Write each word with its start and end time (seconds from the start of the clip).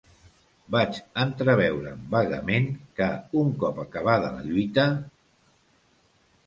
Vaig 0.75 0.95
entreveure, 1.23 1.93
vagament, 2.15 2.65
que, 3.01 3.11
un 3.43 3.53
cop 3.65 3.83
acabada 3.87 4.35
la 4.39 4.43
lluita... 4.51 4.89